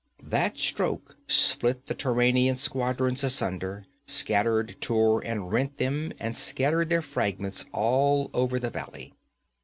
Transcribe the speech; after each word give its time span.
That 0.23 0.57
stroke 0.57 1.15
split 1.27 1.85
the 1.85 1.93
Turanian 1.93 2.55
squadrons 2.57 3.23
asunder, 3.23 3.85
shattered, 4.07 4.77
tore 4.81 5.21
and 5.23 5.51
rent 5.53 5.77
them 5.77 6.11
and 6.19 6.35
scattered 6.35 6.89
their 6.89 7.03
fragments 7.03 7.65
all 7.71 8.31
over 8.33 8.57
the 8.57 8.71
valley. 8.71 9.13